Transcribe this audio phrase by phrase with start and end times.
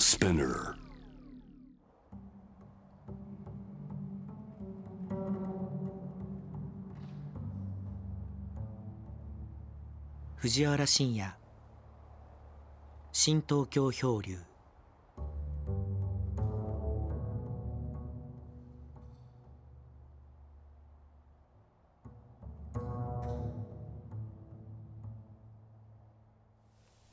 [0.00, 0.74] Spinner.
[10.38, 11.30] 藤原信也
[13.12, 14.49] 新東京漂流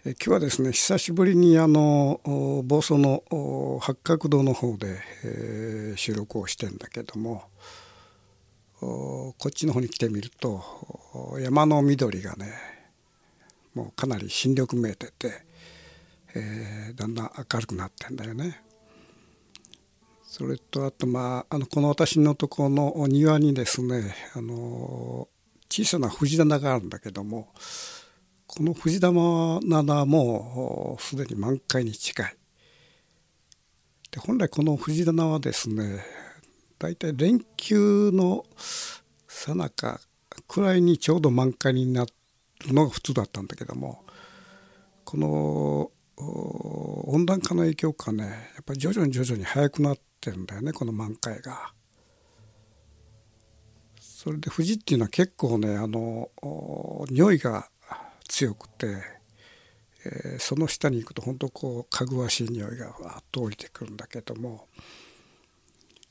[0.07, 2.21] 今日はですね久しぶりにあの
[2.63, 3.23] 房総の
[3.81, 7.43] 八角堂の方で、えー収録をしてんだけども
[8.79, 10.63] こっちの方に来てみると
[11.41, 12.53] 山の緑がね
[13.73, 15.43] もうかなり新緑めいてて、
[16.35, 18.61] えーだんだん明るくなってんだよね。
[20.23, 25.27] それとあとまああのこの私のとこの庭にですねあの
[25.69, 27.49] 小さな藤棚があるんだけども
[28.47, 32.35] この藤棚はもすでに満開に近い。
[34.11, 36.03] で本来この藤棚はですね
[36.79, 38.45] 大体連休の
[39.27, 39.99] さなか
[40.47, 44.03] くらいにちょうど満開になるのが普通だったんだけども
[45.03, 51.73] この温暖化の影響かねやっぱり徐々に徐々に早くなってるんだよねこの満開が。
[53.99, 56.29] それで藤っていうのは結構ねあの
[57.09, 57.69] 匂いが
[58.27, 58.87] 強くて、
[60.05, 64.67] えーその下に行くと本当こうかぐわしい匂いがわっと降りてくるんだけども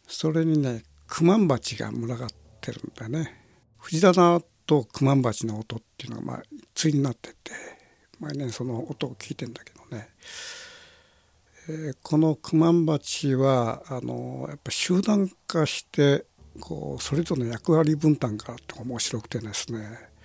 [0.06, 2.28] それにねクマンバチが群がっ
[2.60, 3.42] てるんだね。
[3.78, 6.42] 藤棚とクマンバチの音っていうのがまあ
[6.74, 7.52] 対になってて
[8.18, 10.08] 毎年その音を聞いてんだけどね、
[11.68, 16.26] えーこのクマンバチはあのやっぱ集団化して
[16.60, 20.15] こうそれぞれの役割分担があって面白くてですね。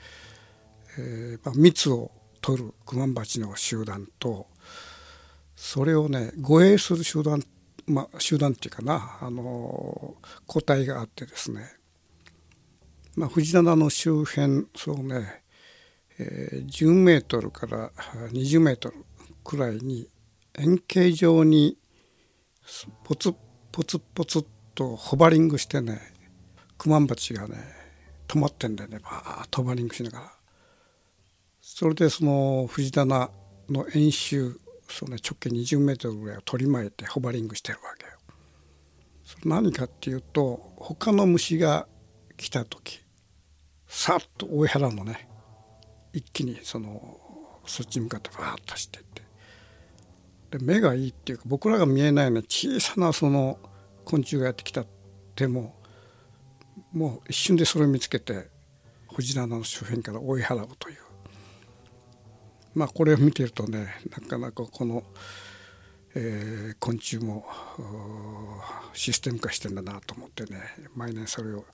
[0.98, 2.12] えーまあ、蜜を
[2.42, 4.48] 取るクマンバチの集団と
[5.56, 7.44] それをね護衛する集団
[7.86, 10.16] まあ集団っていうかなあの
[10.48, 11.66] 個体があってですね、
[13.16, 15.44] まあ、藤棚の周辺そうね、
[16.18, 17.92] えー10メートルから
[18.32, 19.06] 20メートル
[19.44, 20.08] くらいに
[20.58, 21.78] 円形状に
[23.04, 23.34] ポツ
[23.72, 26.00] ポツポツっとホバリングしてね
[26.78, 27.56] クマンバチがね
[28.28, 30.41] 止まってんだよねバーッとホバリングしながら。
[31.82, 33.32] それでその藤棚
[33.68, 34.56] の円周
[34.88, 38.12] その直径20メートルぐらいを取り巻いてホバリングしてるわけよ。
[39.24, 41.88] それ何かっていうと他の虫が
[42.38, 43.02] 来た時
[43.88, 45.28] さっと追い払うのね
[46.14, 47.20] 一気にその
[47.66, 49.06] そっちに向かってバーッと走っていっ
[50.52, 53.58] てで目がいいっていうか僕らが見えないような小さなその
[54.06, 54.86] 昆虫がやってきた
[55.36, 55.74] でも
[56.94, 58.50] もう一瞬でそれを見つけて
[59.16, 61.11] 藤棚の周辺から追い払うという。
[62.74, 65.04] まあこれを見てるとねなかなかこの、
[66.16, 67.46] えー昆虫も
[68.94, 70.60] システム化してんだなと思ってね
[70.96, 71.66] 毎年それを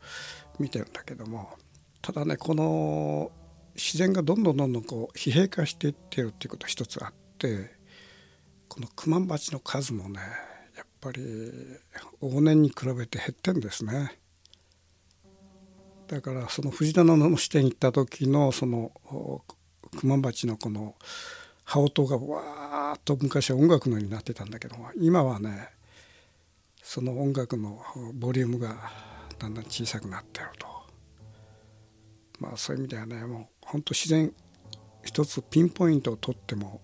[0.60, 1.50] 見てるんだけども
[2.02, 3.32] ただねこの
[3.76, 7.72] 自然がどんどんどんどんこう疲弊化していってるっていうことが一つあって
[8.68, 10.20] このクマンバチの数もね
[10.76, 11.22] やっぱり
[12.22, 14.20] 往年に比べて減ってんですね。
[16.08, 18.92] だからその藤棚の支店に行った時のその
[19.94, 20.96] おクマンバチのこの
[21.64, 25.70] 羽音がわーっと昔は音楽のようになってたんだけど今はね
[26.84, 27.82] その音楽の
[28.14, 28.76] ボリュームが
[29.40, 30.68] だんだん小さくなってると
[32.40, 34.32] まあそういう意味ではねもう本当自然
[35.04, 36.82] 一つピンポイントを取っても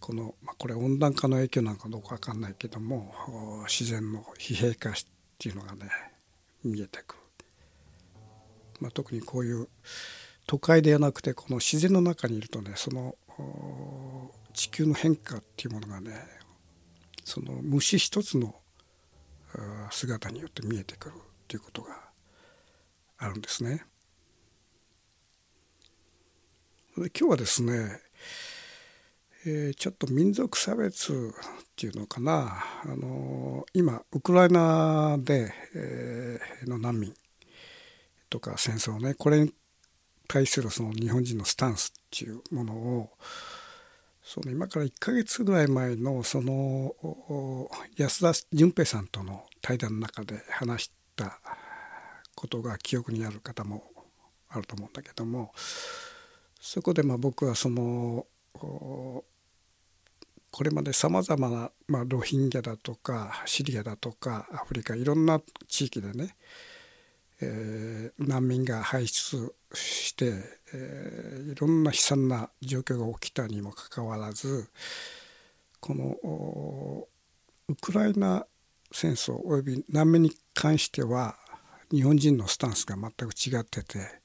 [0.00, 3.12] この、まあ、これ温暖化の影響なのかどうか分かんないけども
[3.68, 4.92] 自然の疲弊化っ
[5.38, 5.90] ていうのがね
[6.64, 7.20] 見えてくる。
[8.80, 9.68] まあ、特にこういう
[10.48, 13.14] 都会ではなくてこの自然の中にいるとねその
[14.54, 16.12] 地球の変化っていうものがね
[17.22, 18.54] その虫一つの
[19.90, 22.00] 姿によって見えてくるっていうことが
[23.18, 23.84] あるんですね。
[26.96, 28.00] で今日はですね、
[29.44, 31.16] えーちょっと民族差別っ
[31.76, 37.14] ていうのかなあの今ウクライナで、えーの難民
[38.30, 39.52] とか戦争ねこれに
[40.28, 43.10] 対するその日本人のスタンスっていうものを
[44.22, 46.94] その今から1ヶ月ぐらい前のその
[47.96, 51.40] 安田純平さんとの対談の中で話した
[52.34, 53.84] ことが記憶にある方も
[54.50, 55.52] あると思うんだけども
[56.60, 59.24] そこでまあ僕はそのこ
[60.62, 66.36] れまでさまざまな、ま、ロヒンギャだとかシリアだとかアフリカいろんな地域でね
[67.40, 70.32] えー難民が輩出して、
[70.72, 74.68] えーいろんな悲惨な状況が起きたにもかかわらず
[75.80, 77.06] この
[77.68, 78.46] ウクライナ
[78.92, 81.36] 戦争および難民に関しては
[81.90, 84.20] 日本人のスタンスが全く違ってて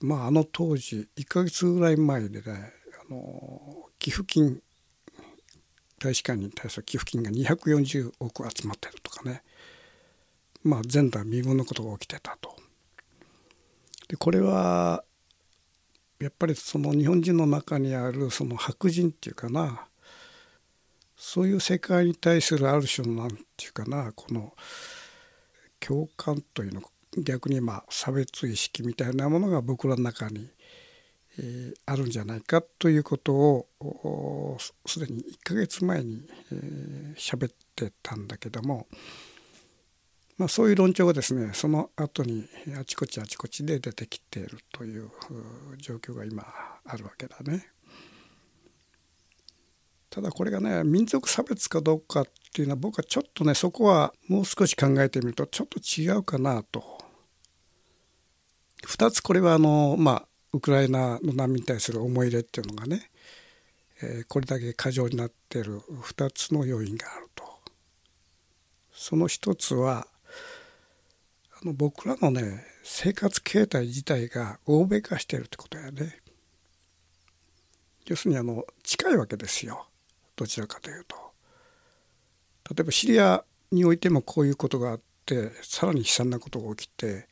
[0.00, 2.72] まああの当時1ヶ月ぐらい前でね
[3.08, 4.60] あの寄付金
[5.98, 9.42] 大使館に対する寄付金が240億集まってるとかね。
[10.64, 12.56] まあ前代未聞のことが起きてたと。
[14.08, 15.04] でこれは
[16.20, 19.86] やっぱりその日本人の中にあるその白人っていうかな
[21.16, 24.52] そういう世界に対するある種の何て言うかなこの
[25.80, 26.82] 共感というの
[27.18, 30.48] 逆にまあ差別意識みたいなものが僕らの中に、
[31.38, 36.22] えー、あるんじゃないかということをすでに1ヶ月前に
[37.16, 38.86] 喋、えー、ってたんだけども、
[40.42, 45.08] まあ、そういう論調がですねその後にあちこちあちこちで出てきているという
[45.78, 46.44] 状況が今
[46.84, 47.68] あるわけだね。
[50.10, 56.82] ただこれがね民族差別かどうかっていうのは僕はちょっとねそこはもう少し考えてみるとちょっと違うかなと。
[58.88, 63.12] 2つこれはあのまあウクライナの難民に対する思い入れっていうのがね、
[64.02, 67.44] えー、これだけ過剰になっている2つの要因があると。
[68.92, 70.08] その一つは
[71.66, 76.18] の僕らのね生活形態自体が欧米化してるってことやね。
[78.06, 79.86] 要するにあの近いわけですよ。
[80.34, 81.16] どちらかというと
[82.70, 87.28] 例えばシリアにおいてもこういうことがあってさらに悲惨なことが起きて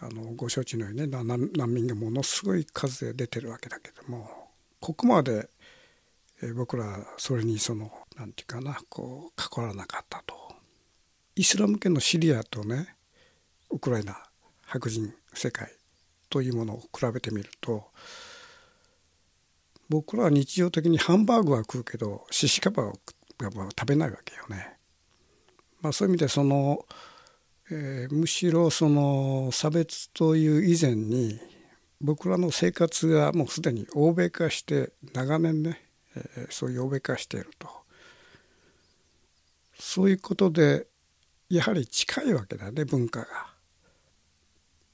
[0.00, 4.48] あのご承知のようにね難民がものすごい数で出てるわけだけども
[4.80, 5.50] ここまで、
[6.56, 10.34] 僕らそれにその何て言うかなこう関わらなかったと。
[11.36, 12.94] イスラム圏のシリアとね
[13.70, 14.16] ウクライナ
[14.66, 15.70] 白人世界
[16.28, 17.86] というものを比べてみると
[19.88, 22.92] 僕らは日常的にハンバーグは食うけどシシカバは
[23.42, 24.76] 食べないわけよね。
[25.80, 26.84] まあ、そういう意味でその、
[27.70, 31.40] えー、むしろその差別という以前に
[32.00, 35.82] 僕らの生活がもうすでに欧米化して長年ね、
[36.14, 37.68] えー、そういう欧米化していると
[39.78, 40.86] そういうことで
[41.48, 43.49] やはり近いわけだね文化が。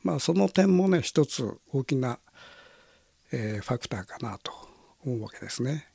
[0.06, 2.20] まあその点もね一つ大きな、
[3.32, 4.52] えー、ファクターかなと
[5.04, 5.88] 思うわけですね。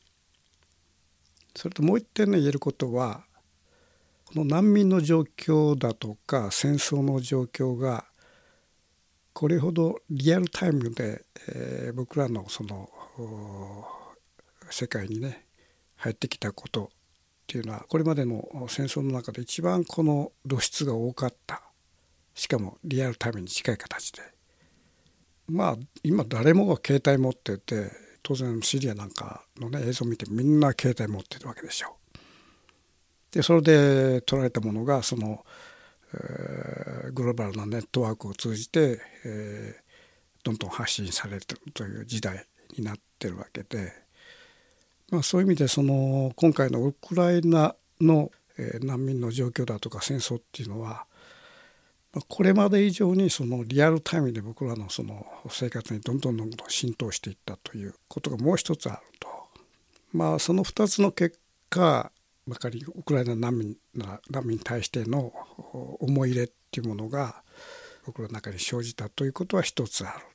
[1.55, 3.23] それともう一点ね言えることは
[4.25, 8.03] この難民の状況だとか戦争の状況が
[9.31, 12.89] これほどリアルタイムで、えー、僕らのその
[14.69, 15.45] 世界にね
[15.95, 16.87] 入ってきたことっ
[17.47, 21.63] ていうのはこれまでの戦争の中で一番この露出が多かった
[22.33, 24.21] しかもリアルタイムに近い形で
[25.47, 27.91] まあ今誰もが携帯持ってて
[28.23, 32.01] 当然シリアなんかのね映像を見てみんな携帯持ってるわけでしょう。
[33.31, 35.45] でそれで撮られたものがその、
[36.13, 39.81] えー、グローバルなネットワークを通じて、えー、
[40.43, 41.41] どんどん発信される
[41.73, 42.45] という時代
[42.77, 43.93] になってるわけで、
[45.11, 51.05] まあ、そういう意味でその今回のウクライナの、えー、難民の状況だとか戦争っていうのは
[52.27, 59.27] これまで以上にそのリアルタイムで僕らのその生活にどんどんどんどん浸透していったということがもう一つあると
[60.11, 61.39] まあその2つの結
[61.69, 62.11] 果
[62.47, 63.77] ばかりウクライナ難民
[64.29, 65.31] 難民に対しての
[65.99, 67.43] 思い入れっていうものが
[68.05, 70.25] 僕らの中に生じたということは一つある。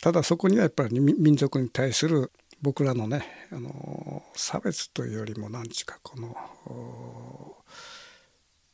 [0.00, 6.34] ただそこにはやっぱり民族に対する僕らのねあの差別というよりも何ちかこの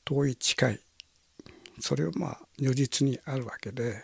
[0.07, 0.81] 遠い近い。
[1.81, 4.03] それはまあ如実にあるわけで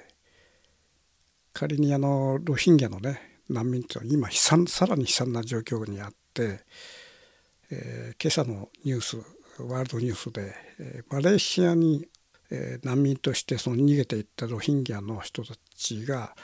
[1.55, 6.61] 仮にあのロヒンギャのね難民というのは今悲惨さらに悲惨な状況にあって、
[7.71, 9.17] えー、今朝のニュース
[9.63, 12.09] ワールドニュースで、えー、マレーシアに、
[12.51, 16.35] えー、難民としてその逃げていったロヒンギャの人たちが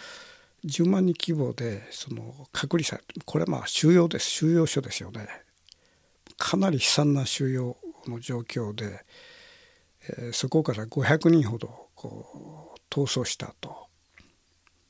[0.64, 4.28] 10万人規模でその隔離されてこれはまあ収容です。
[4.28, 5.28] 収容所ですよね。
[6.36, 9.04] かなり悲惨な収容の状況で、
[10.32, 13.88] そこから500人ほどこう逃走したと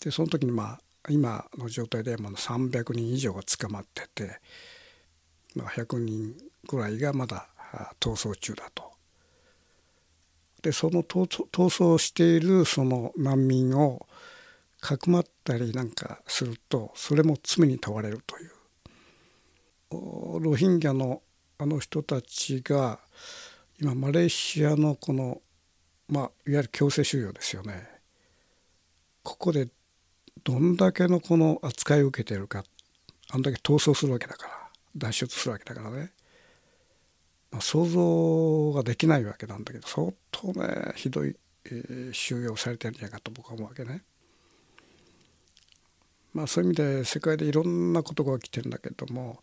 [0.02, 4.40] でその時にまあ今の状態でまだ300人以上が捕まってて、
[5.54, 6.34] まあ、100人
[6.68, 7.48] ぐらいがまだ
[8.00, 8.92] 逃走中だと。
[10.62, 14.06] でその逃走しているその難民を
[14.80, 21.22] かくまったりなんかするとそれも罪に問われるというロヒンギャの
[21.58, 23.00] あの人たちが
[23.80, 25.40] 今マレーシアのこの、
[26.08, 27.88] まあ、いわゆる強制収容ですよね
[29.22, 29.68] ここで
[30.42, 32.64] どんだけのこの扱いを受けているか
[33.30, 34.52] あんだけ逃走するわけだから
[34.96, 36.10] 脱出するわけだからね、
[37.52, 44.02] まあ、想像ができないわけなんだけど相当ねひどい、えー、収容されてるんじゃないかと僕は思うわけね。
[46.34, 49.42] まあそういう意味で世界でいろんなことが起きてるんだけども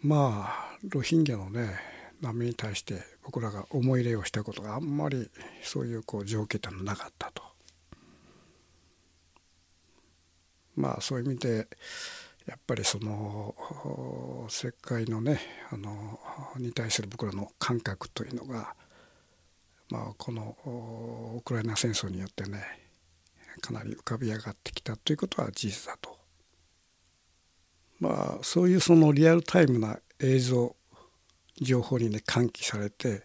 [0.00, 5.30] まあロヒンギャのね難民に対して僕らが思い入れをしたことがあんまり
[5.62, 7.42] そういうこう条件ってのなかったと。
[10.74, 11.68] まあそういう意味で
[12.46, 16.18] やっぱりその世界のねあの
[16.56, 18.74] に対する僕らの感覚というのが、
[19.90, 22.62] まあ、このウクライナ戦争によってね
[23.60, 26.16] かなり浮かび上がってきたということは事実だと。
[28.00, 30.76] まあそういうそのリアルタイムな映像
[31.60, 33.22] 情報にね喚起されて、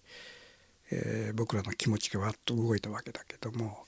[0.91, 3.85] えー、僕らの気持ちがわっと動いたわけだけども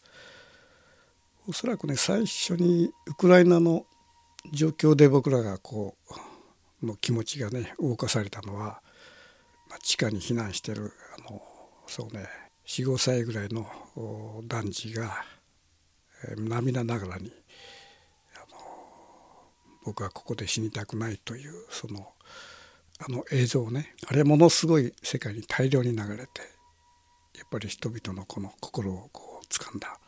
[1.48, 3.86] おそらくね最初にウクライナの
[4.52, 5.96] 状況で僕らがこ
[6.82, 8.82] うの気持ちがね動かされたのは、
[9.70, 10.92] まあ、地下に避難してる
[11.28, 11.42] あの
[11.88, 12.28] そうね
[12.66, 13.68] 45歳ぐらいの
[14.48, 15.24] 男児が、
[16.28, 17.32] えー、涙ながらに
[18.36, 18.58] あの
[19.84, 22.15] 僕はここで死にたくないというその
[23.00, 26.42] あの映像ねあれものすごい世界に大量に流れて
[27.38, 30.00] やっぱり人々のこの心をこう掴んだ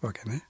[0.00, 0.44] わけね。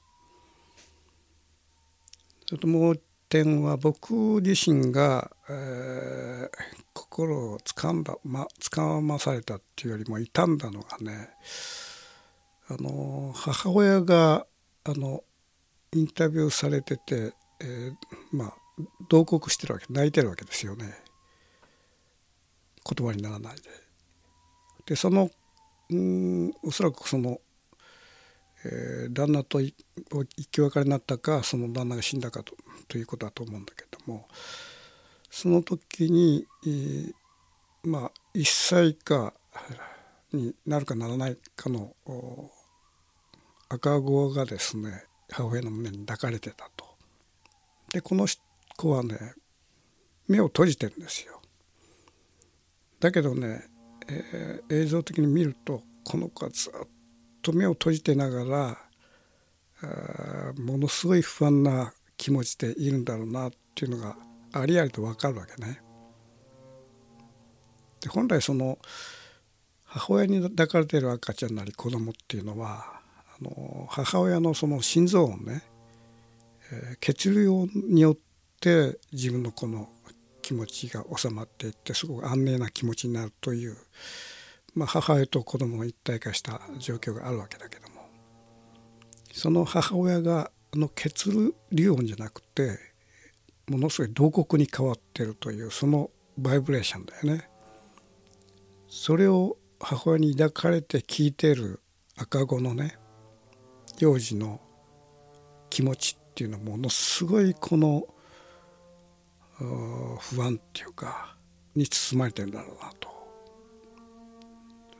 [2.47, 6.49] それともう点は僕自身が、えー、
[6.93, 11.31] 心を掴んだ、ま、掴まされたっていうよりも傷んだのがね
[12.69, 14.47] あの母親が
[14.85, 15.25] あの
[15.95, 18.55] インタビューされてて、えー、まあ
[19.09, 20.95] 同国してるわけ泣いてるわけですよね
[22.89, 23.63] 言葉にならないで。
[24.87, 25.31] でその
[25.91, 27.41] うんおそらくその
[28.65, 29.75] えー、旦那と生
[30.51, 32.55] き別れになったかその旦那が死んだかと
[32.89, 34.29] ということだと思うんだけども
[35.31, 37.13] その時に、えー、
[37.83, 39.33] まあ1歳以下
[40.33, 41.95] になるかならないかの
[43.69, 46.85] 赤子がですね母親の胸に抱かれてたと。
[47.93, 48.27] でこの
[48.77, 49.35] 子はね
[50.29, 51.42] 目を閉じてるんですよ。
[53.03, 53.65] だけどね、
[54.09, 56.73] えー、映像的に見るとこの子はずっ
[57.43, 58.79] と目を閉じてながら
[60.57, 64.17] ものすごい不安な気持ちでいるんだろうなっていうのが
[64.53, 65.81] ありありと分かるわけね。
[68.03, 68.79] で本来その
[69.83, 73.01] 母親に抱かれている赤ちゃんなり子供っていうのは
[73.41, 75.65] あの母親のその心臓音ね、
[76.71, 78.17] えー、血流によっ
[78.61, 79.89] て自分のこの
[80.53, 83.77] 気持ちが収まっていってすごく安寧な気持ちになるという
[84.75, 88.07] まあ、母親と子供が一体化した状況があるわけだけども
[89.33, 92.79] その母親がの血流音じゃなくて
[93.69, 97.49] ものすごい同国に変わってるというそのバイブレーションだよね。
[98.89, 101.81] それを母親に抱かれて聞いてる
[102.17, 102.97] 赤子のね
[103.99, 104.61] 幼児の
[105.69, 108.07] 気持ちっていうのはものすごいこの
[110.21, 111.37] 不安っていうか
[111.75, 113.13] に包まれてるんだろうなと。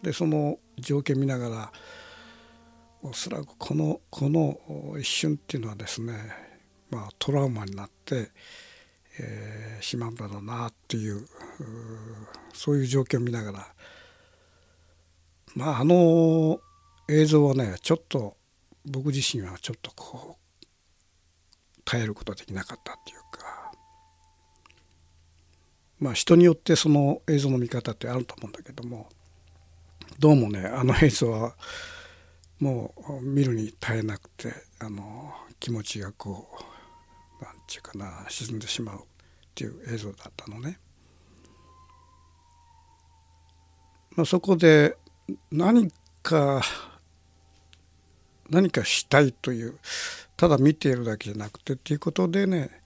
[0.03, 1.73] でその条件見ながら
[3.03, 4.59] おそらくこのこの
[4.99, 6.15] 一瞬っていうのはですね
[6.91, 8.31] まあトラウマになって、
[9.19, 11.27] えー、しまうんだろうなっていう
[12.53, 13.75] そういう状況を見ながら
[15.55, 16.61] まああの
[17.09, 18.37] 映像はねちょっと
[18.85, 20.63] 僕自身はちょっとこう
[21.85, 23.62] 耐えることができなかったっていうか
[26.03, 29.09] まあ人によってその映像の見方ってあると思うんだけども
[30.19, 31.55] どうもねあの映像は
[32.59, 36.49] もう見るに耐えなくてあの気持ちがこ
[37.41, 39.01] う何て言うかな沈んでしまうっ
[39.55, 40.79] ていう映像だったのね。
[44.17, 44.97] まあ、そこで
[45.53, 45.91] 何
[46.23, 46.63] か
[48.51, 49.79] 何かしたいという
[50.37, 52.82] ただ見ているだけじゃなくてっていうことでね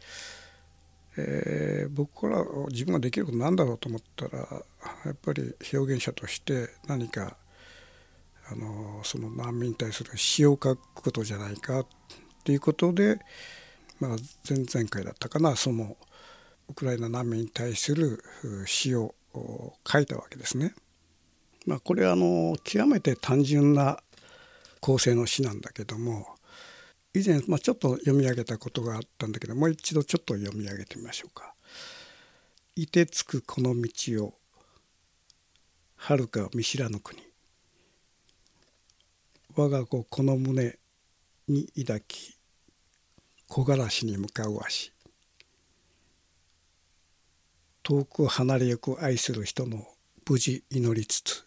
[1.19, 4.39] えー、僕ら自分ができることなんだろうと思ったら
[5.05, 7.37] やっぱり表現者として何か
[8.51, 11.87] あのその難民に対する詩を書くことじゃないかっ
[12.45, 13.19] ていうことで、
[13.99, 14.11] まあ、
[14.49, 15.97] 前々回だったかなその
[16.69, 18.23] ウクライナ難民に対する
[18.67, 19.15] 詩を
[19.87, 20.75] 書いたわけですね。
[21.67, 24.01] まあ、これはあの極めて単純な
[24.81, 26.36] 構成の詩なんだけども
[27.17, 31.55] 以前、まあ、ちょっと読み上げたことがあったんだけどもう一度ちょっと読み上げてみましょうか。
[32.75, 34.35] いてつくこの道を
[35.97, 37.23] 遥か見知らぬ国
[39.57, 40.79] 我が子この胸
[41.49, 42.37] に抱き
[43.49, 44.93] 木枯らしに向かう足
[47.83, 49.87] 遠く離れゆく愛する人の
[50.29, 51.47] 無事祈りつつ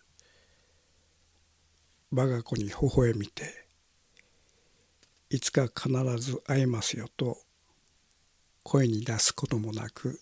[2.12, 3.69] 我が子に微笑みて
[5.32, 7.38] いつか必ず会えますよと
[8.64, 10.20] 声に出すこともなく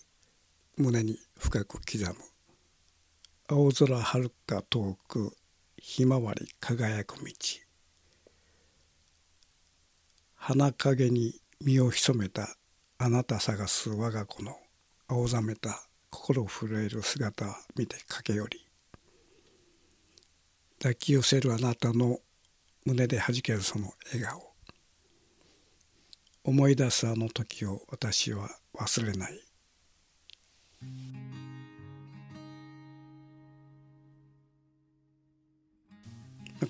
[0.76, 2.14] 胸に深く刻む。
[3.48, 5.32] 青空はるか遠く
[5.78, 7.32] ひまわり輝く道。
[10.36, 12.56] 花陰に身を潜めた
[12.98, 14.56] あなた探す我が子の
[15.08, 18.66] 青ざめた心震える姿を見て駆け寄り
[20.78, 22.18] 抱き寄せるあなたの
[22.84, 24.47] 胸で弾けるその笑顔。
[26.48, 29.38] 思い出すあの時を私は忘れない。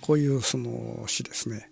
[0.01, 1.71] こういうその詩ですね。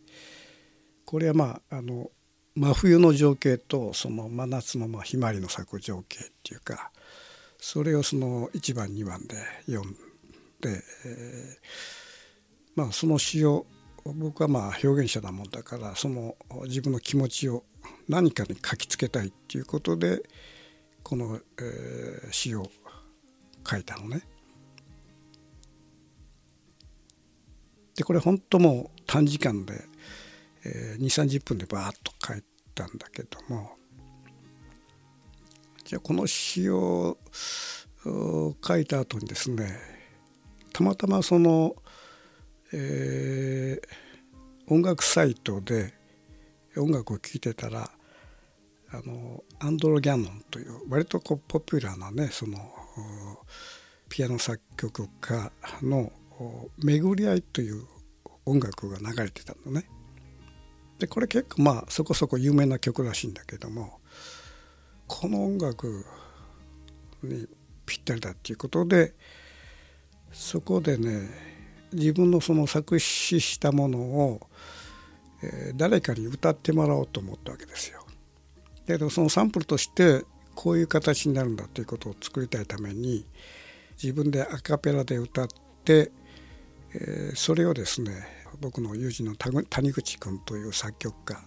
[1.04, 2.12] これはまああの
[2.54, 6.92] 真冬の情景とその真夏のまあひまわりの咲く情景っていうか
[7.58, 9.34] それをその1番2番で
[9.66, 9.92] 読ん
[10.60, 13.66] で、えー、まあその詩を
[14.04, 16.36] 僕はまあ表現者なもんだからその
[16.66, 17.64] 自分の気持ちを
[18.08, 20.22] 何かに書きつけたいっていうことで
[21.02, 22.68] この、えー、詩を
[23.68, 24.22] 書いたのね。
[27.96, 29.82] でこれ本当もう短時間で、
[30.64, 32.42] えー、2 3 0分でバーッと書い
[32.74, 33.76] たんだけども
[35.82, 37.16] じゃあこの詩を
[38.04, 39.78] 書いた後にですね
[40.72, 41.74] たまたまその、
[42.72, 45.94] えー、音楽サイトで
[46.80, 47.90] 音楽を聴いてたら
[48.90, 52.58] あのアンドロ・ギャノンという割とこうポピュラーなねその
[54.08, 55.50] ピアノ作曲家
[55.82, 56.12] の
[56.78, 57.84] 「巡り合い」という
[58.44, 59.88] 音楽が流れてたのね。
[60.98, 64.00] でこれ結構まあそこそこ有名な曲らしいんだけども
[65.06, 66.06] この音楽
[67.22, 67.46] に
[67.84, 69.14] ぴったりだっていうことで
[70.32, 71.28] そこでね
[71.92, 74.48] 自分のその作詞したものを、
[75.74, 78.04] 誰かに歌ってもらおうと思ったわけですよ。
[78.86, 83.26] だけどそのサンプルとしてこういう形になるんだということを作りたいために
[84.02, 85.48] 自分でアカペラで歌っ
[85.84, 86.10] て、
[87.34, 88.26] それをですね
[88.60, 91.38] 僕の友人の谷口君という作曲家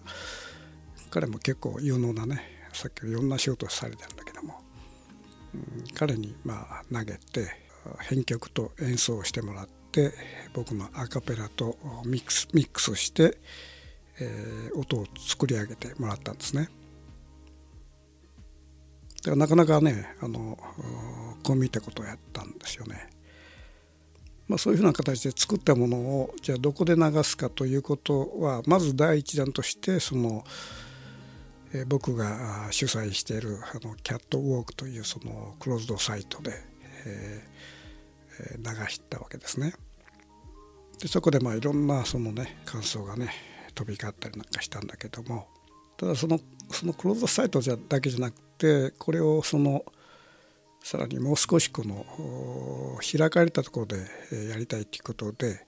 [1.09, 4.61] 彼も結構有能なねさっきいろんな仕事をされてるんだけども、
[5.55, 7.47] うん、彼にまあ投げて
[8.01, 10.13] 編曲と演奏をしてもらって
[10.53, 13.37] 僕のアカペラとミックスミックスして、
[14.21, 16.69] え、音を作り上げてもらったんですね。
[19.23, 20.57] だからなかなかねあの
[21.43, 23.09] こう見たことをやったんですよね。
[24.47, 30.43] まあ、そういうふうな形で作ったものをじゃあどこで流すかということはまず第一弾としてその、
[31.71, 36.53] えー、僕が主催しているあのキャットウォークというそのクローズドサイトで、
[37.05, 39.73] えー、流したわけですね。
[40.99, 43.48] でそこでまあいろんなそのね感想がね
[43.79, 45.47] 飛び交ったりなんかしたんだけども
[45.95, 46.37] ただその
[46.69, 49.85] そのクローズドサイトじゃだけじゃなくてこれをその
[50.83, 52.05] さらにもう少しこの
[52.99, 53.97] 開かれたところで
[54.49, 55.65] やりたいということで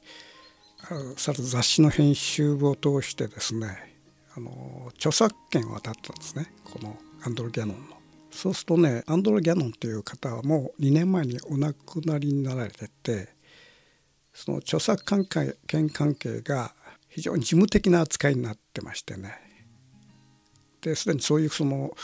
[1.16, 3.96] さらに雑誌の編集を通してですね
[4.36, 7.98] あの著作権を渡ったんですねこのアンドロ・ギャノンの。
[8.32, 13.30] そうするとねアンドロ・ギャノンという方はもう2年前にお亡くなりになられてて
[14.34, 15.04] その著作
[15.68, 16.74] 権関係が
[17.12, 19.36] 非常に事務的な扱いになってましてね
[20.82, 21.96] ですでにそういうその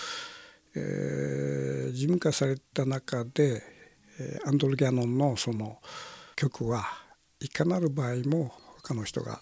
[0.80, 3.64] えー、事務化された中で、
[4.46, 5.80] アンドル・ギャノンのその
[6.36, 6.86] 曲は
[7.40, 8.52] いかなる場合も
[8.84, 9.42] 他の人が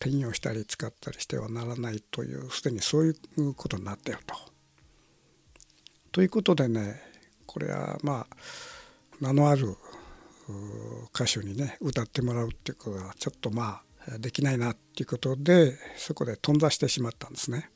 [0.00, 4.34] 転用したり使ったりしてはならないというすでにそういうことになっていると。
[6.10, 7.02] ということでね
[7.44, 8.36] これはまあ
[9.20, 9.76] 名のある
[11.14, 13.82] 歌手にね歌ってもらうっていうことはちょっとまあ
[14.18, 17.70] できないなっていうことでそこで頓挫してしまったんですね。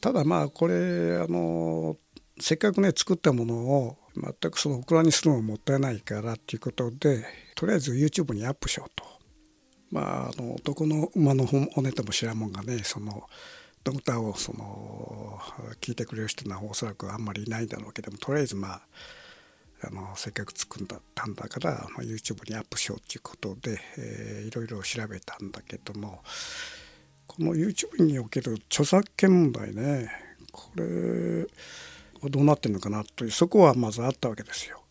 [0.00, 1.96] ただまあこれあの
[2.40, 9.04] せっかくね作ったものを全くそのオクラにするのももったいないからっていうことでとりあえず YouTube にアップしようと。
[9.90, 13.28] まあ、あの男の馬の骨とも知らんもんがねその
[13.84, 15.38] ドクターをその
[15.82, 18.82] 聞いてくれる人はおそらくあんまりいないんだろうけどもとりあえずまあ
[19.84, 26.20] あのせっかく作ったんだから、まあ、YouTube にアップしようっていうことで、えー、いろいろ調べたんだけども
[27.26, 30.10] この YouTube における著作権問題ね
[30.52, 31.46] これ
[32.20, 34.82] はどうなってるのかなというそこはまずあったわけですよ。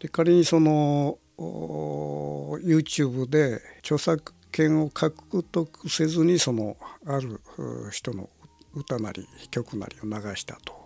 [0.00, 6.76] で仮にその YouTube で著作権を獲得せずにその
[7.06, 7.40] ある
[7.90, 8.30] 人の
[8.74, 10.79] 歌なり曲なりを流したと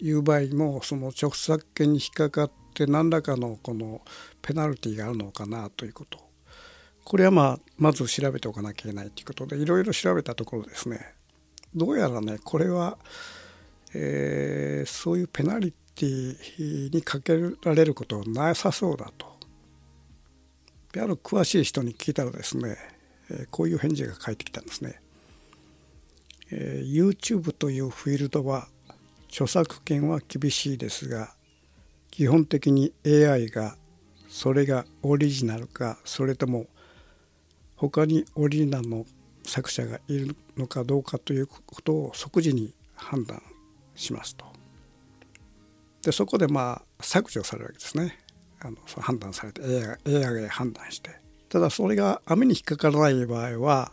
[0.00, 4.00] いう場合もその著作権に引っかかって何らかのこの
[4.42, 6.18] ペナルティがあるのかなということ
[7.04, 11.14] これはまあまず調べておかなきゃいけないということでいろいろ調べたところですね
[11.74, 12.98] どうやらねこれは、
[13.94, 19.36] えー、そういうペナルティにかけられることはなさそうだと。
[20.96, 22.76] ある詳しい人に聞いたらですね、
[23.30, 25.00] えこういう返事が返ってきたんですね。
[26.50, 28.68] えー、YouTube というフィールドは
[29.38, 31.32] 著作権は厳しいですが
[32.10, 33.76] 基本的に AI が
[34.28, 36.66] それがオリジナルかそれとも
[37.76, 39.06] 他にオリジナルの
[39.44, 43.40] 作者がいるのかどうかということを即時に判断
[43.94, 44.44] しますと。
[46.02, 48.18] でそこでまあ削除されるわけですね
[48.58, 51.10] あのそ判断されて AI が AI が判断して
[51.48, 53.92] ただそれが網に引っかからない場合は、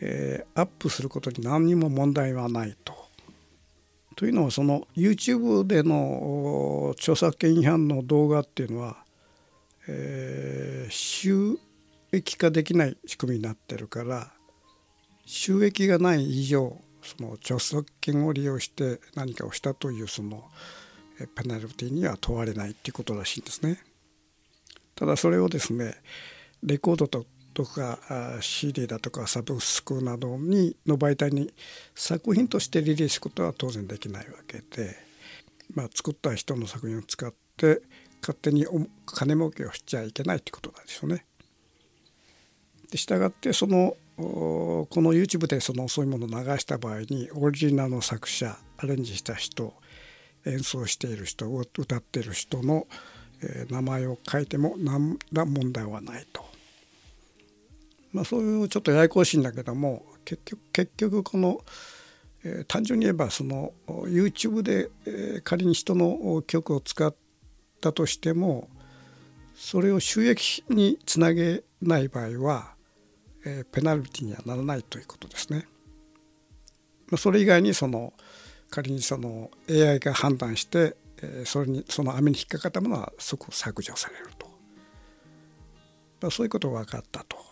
[0.00, 3.09] えー、アップすることに何にも問題はないと。
[4.16, 8.96] というのはその YouTube での著作権違反の動画っていうのは、
[9.88, 11.58] えー、収
[12.12, 14.32] 益化できない仕組みになってるから
[15.24, 20.44] 収益がない以上その著作権を利用して何かをしたというその
[21.18, 23.78] ペナルティには問われないっていうことらしいんですね。
[24.94, 25.94] ただそれをですね
[26.62, 27.98] レコードととか
[28.40, 31.52] CD だとかサブスクなどにの媒体に
[31.94, 34.96] 作品としてリリースすることは当然できないわけで、
[35.74, 37.82] まあ、作った人の作品を使って
[38.20, 38.66] 勝手に
[39.06, 41.24] 金儲けをしちゃいけないってことなんですよね。
[42.90, 49.72] で従ってそのこの YouTube でそのそういうものを流した場合にオリジナルの作者アレンジした人
[50.44, 52.86] 演奏している人歌っている人の
[53.70, 56.44] 名前を書いても何ら問題はないと。
[58.12, 61.60] まあ、そういうちょっとややこしいんだけども結局結局この、
[62.44, 67.14] えー、単純に言えばその YouTube で、えー、仮に人の曲を使っ
[67.80, 68.68] たとしても
[69.54, 72.74] それを収益につなげない場合は
[73.44, 75.66] えペナルティにはならないということですね。
[77.08, 78.12] まあそれ以外にその
[78.70, 80.96] 仮にその AI が判断して
[81.44, 84.26] それにその網に引っかかったものは即削除される
[86.20, 87.49] とそういうことが分かったと。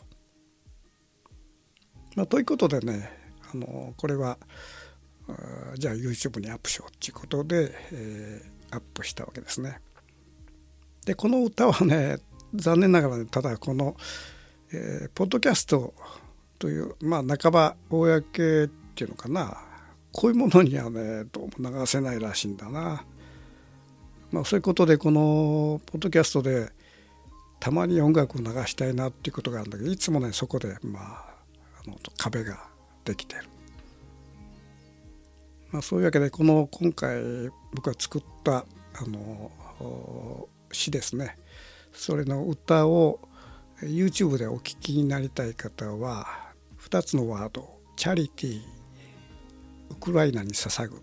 [2.18, 3.08] まあ、ということでね
[3.54, 4.38] あのこれは
[5.76, 9.80] じゃあ YouTube にアップしようっていうことで、えー、アップしたわけですね。
[11.06, 12.18] でこの歌はね
[12.54, 13.96] 残念ながら、ね、ただこの
[14.70, 15.94] えー、ポッドキャスト
[16.58, 19.56] というまあ半ば公っていうのかな
[20.12, 23.04] こういうものにはねどうも流せないらしいんだな。
[24.30, 26.70] まあ、そういうことでこのポッドキャストで
[27.60, 31.27] たまに音楽を流したいなっていうことがあるんだけどいつもねそこでまあ
[31.86, 32.68] あの壁が
[33.04, 33.44] できてる。
[35.70, 38.64] まあ、そういうわけでこの今回僕が作ったあ
[39.06, 41.36] の詩ですね。
[41.92, 43.20] それの歌を
[43.82, 48.62] YouTube でお聴きになりたい方は2つのワード「チャリティー」
[49.90, 51.02] 「ウクライナに捧ぐ」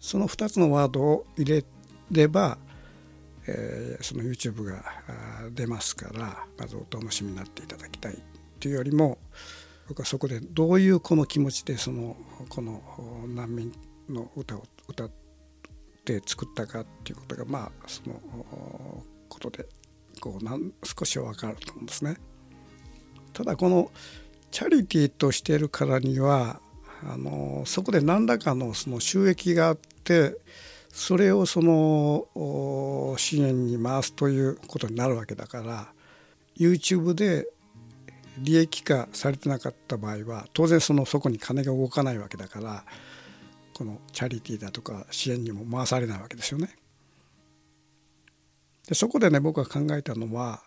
[0.00, 1.64] その2つのワードを入れ
[2.10, 2.58] れば、
[3.46, 4.84] えー、その YouTube が
[5.50, 8.35] 出ますからまずお楽しみになっていただきたい。
[8.66, 9.18] というよりも
[9.86, 12.16] 僕はそこでどういうこの気持ちでその
[12.48, 12.82] この
[13.28, 13.72] 難民
[14.10, 15.10] の歌を歌っ
[16.04, 18.20] て作ったかっていうことがまあその
[19.28, 19.66] ことで
[20.20, 22.16] こうなん少しは分かると思うんですね。
[23.32, 23.92] ただこの
[24.50, 26.60] チャリティーとしているからには
[27.08, 30.36] あのそこで何らかのその収益があって
[30.88, 35.92] それをその支援に回すということになるわけだから
[36.58, 37.46] YouTube で
[38.38, 42.84] 利益化されてなかった場合は当然そのそこに金が動かないわけだから
[43.72, 46.70] このチャリティーだとか支援にも回されないわけですよね。
[48.88, 50.62] でそこでね僕が考えたのは、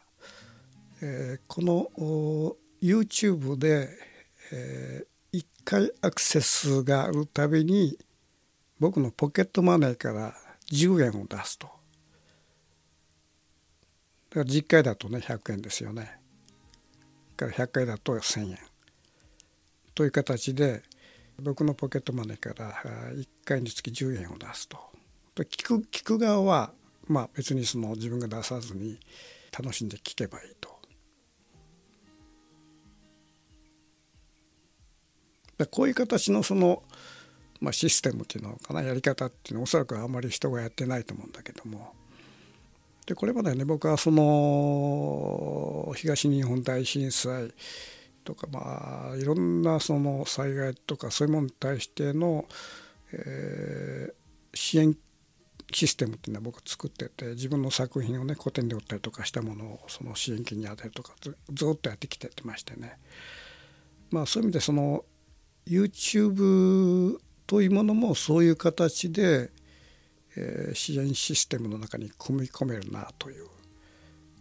[1.01, 3.89] えー、この YouTube で、
[4.51, 7.97] えー、1回アクセスがあるたびに
[8.79, 10.33] 僕のポケットマネーから
[10.71, 11.67] 10円を出すと。
[14.29, 16.18] だから10回だとね100円ですよね。
[17.39, 18.59] から100回だと1,000円。
[19.95, 20.83] という形で
[21.41, 22.73] 僕のポケットマネーから
[23.13, 24.77] 1回につき10円を出すと。
[25.35, 26.73] 聞く聞く側は
[27.07, 28.99] まあ別にその自分が出さずに
[29.57, 30.77] 楽しんで聴けばいいと。
[35.71, 36.83] こういう形のその、
[37.59, 41.93] まあ、システムっていうのかなやり方っていうのはおそらくあんまり人がやってないと思うんだけども
[43.09, 47.51] でこれまでね僕はその東日本大震災
[48.23, 52.45] とかまあいろんなその災害とかそういうものに対しての、
[53.11, 54.19] えー
[54.51, 54.97] 支援
[55.71, 62.97] システムっていうのは僕作ってて自分の作品をね古典で売ったりとかしたものをその支援金に充てるとかずずっとやってきててましてね。
[64.09, 65.05] まあそういう意味でその
[65.67, 69.51] YouTube というものもそういう形で、
[70.35, 73.47] えー、支援システムの中に組み込めるなという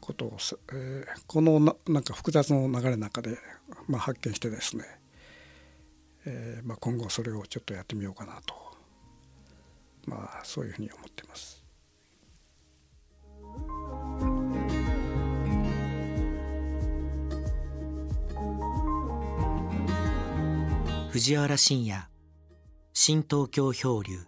[0.01, 0.39] ことを、
[0.73, 3.39] えー、このななんか複雑の流れの中で、
[3.87, 4.85] まあ、発見してですね、
[6.25, 8.55] えーまあ、今後それをちょっとやってみようかなと、
[10.07, 11.59] まあ、そういうふうに思っています。
[21.11, 22.07] 藤原信也
[22.93, 24.21] 新東京漂流